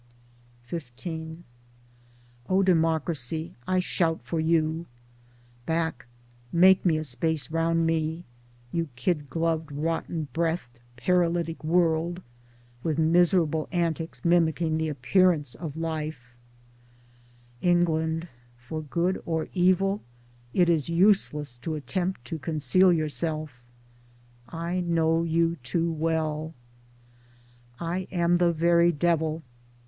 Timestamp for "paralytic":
10.97-11.63